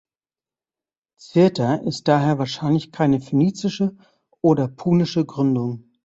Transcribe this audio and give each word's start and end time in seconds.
Cirta 1.15 1.75
ist 1.75 2.07
daher 2.07 2.39
wahrscheinlich 2.39 2.91
keine 2.91 3.21
phönizische 3.21 3.95
oder 4.41 4.67
punische 4.67 5.25
Gründung. 5.27 5.91